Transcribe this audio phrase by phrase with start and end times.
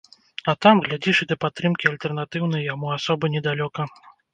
[0.53, 3.93] А там, глядзіш, і да падтрымкі альтэрнатыўнай яму асобы недалёка.